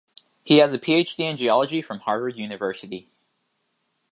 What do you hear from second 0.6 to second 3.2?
a PhD in geology from Harvard University.